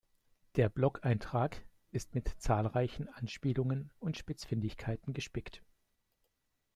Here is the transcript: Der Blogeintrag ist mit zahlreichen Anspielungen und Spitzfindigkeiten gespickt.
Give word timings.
Der 0.55 0.67
Blogeintrag 0.67 1.63
ist 1.91 2.15
mit 2.15 2.27
zahlreichen 2.39 3.07
Anspielungen 3.09 3.91
und 3.99 4.17
Spitzfindigkeiten 4.17 5.13
gespickt. 5.13 5.61